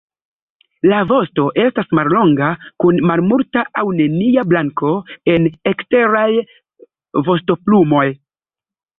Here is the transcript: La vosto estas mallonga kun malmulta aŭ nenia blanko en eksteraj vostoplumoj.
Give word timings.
La 0.91 0.99
vosto 1.09 1.43
estas 1.63 1.91
mallonga 1.97 2.47
kun 2.83 3.01
malmulta 3.09 3.63
aŭ 3.81 3.83
nenia 3.97 4.45
blanko 4.53 4.93
en 5.35 5.45
eksteraj 5.73 6.25
vostoplumoj. 7.29 8.07